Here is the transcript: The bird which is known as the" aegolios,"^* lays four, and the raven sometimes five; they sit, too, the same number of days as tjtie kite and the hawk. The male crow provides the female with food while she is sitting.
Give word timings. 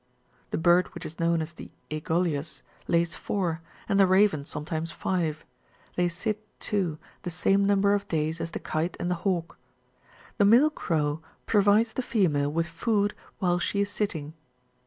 The 0.49 0.57
bird 0.57 0.87
which 0.95 1.05
is 1.05 1.19
known 1.19 1.43
as 1.43 1.53
the" 1.53 1.69
aegolios,"^* 1.91 2.61
lays 2.87 3.13
four, 3.13 3.61
and 3.87 3.99
the 3.99 4.07
raven 4.07 4.43
sometimes 4.43 4.91
five; 4.91 5.45
they 5.95 6.07
sit, 6.07 6.43
too, 6.59 6.97
the 7.21 7.29
same 7.29 7.65
number 7.67 7.93
of 7.93 8.07
days 8.07 8.41
as 8.41 8.49
tjtie 8.51 8.63
kite 8.63 8.97
and 8.99 9.11
the 9.11 9.21
hawk. 9.21 9.59
The 10.39 10.45
male 10.45 10.71
crow 10.71 11.21
provides 11.45 11.93
the 11.93 12.01
female 12.01 12.51
with 12.51 12.65
food 12.65 13.13
while 13.37 13.59
she 13.59 13.81
is 13.81 13.91
sitting. 13.91 14.33